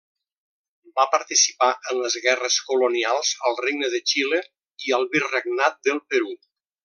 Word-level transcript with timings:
Va 0.99 1.03
participar 1.15 1.67
en 1.91 1.99
les 2.05 2.15
guerres 2.23 2.57
colonials 2.71 3.31
al 3.49 3.59
Regne 3.67 3.91
de 3.97 4.01
Xile 4.13 4.41
i 4.87 4.97
al 4.99 5.07
Virregnat 5.17 5.79
del 5.91 6.05
Perú. 6.15 6.35